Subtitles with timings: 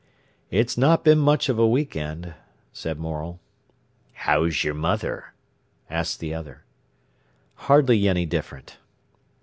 [0.49, 2.33] "It's not been much of a week end,"
[2.73, 3.39] said Morel.
[4.13, 5.35] "How's your mother?"
[5.91, 6.63] asked the other.
[7.53, 8.77] "Hardly any different."